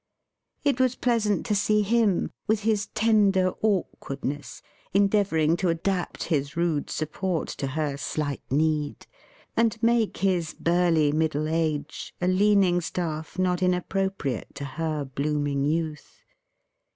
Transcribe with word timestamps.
It 0.63 0.79
was 0.79 0.95
pleasant 0.95 1.45
to 1.45 1.53
see 1.53 1.83
him, 1.83 2.31
with 2.47 2.61
his 2.61 2.87
tender 2.95 3.53
awkwardness, 3.61 4.63
endeavouring 4.95 5.55
to 5.57 5.69
adapt 5.69 6.23
his 6.23 6.57
rude 6.57 6.89
support 6.89 7.47
to 7.61 7.67
her 7.67 7.97
slight 7.97 8.41
need, 8.49 9.05
and 9.55 9.77
make 9.83 10.17
his 10.17 10.55
burly 10.55 11.11
middle 11.11 11.47
age 11.47 12.15
a 12.19 12.27
leaning 12.27 12.81
staff 12.81 13.37
not 13.37 13.61
inappropriate 13.61 14.55
to 14.55 14.65
her 14.65 15.05
blooming 15.05 15.65
youth. 15.65 16.23